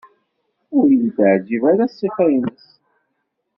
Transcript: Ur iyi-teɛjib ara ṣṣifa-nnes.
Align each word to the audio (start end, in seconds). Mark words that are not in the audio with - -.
Ur 0.77 0.87
iyi-teɛjib 0.91 1.63
ara 1.71 1.91
ṣṣifa-nnes. 1.91 2.65